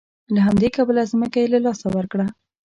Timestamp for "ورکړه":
1.95-2.25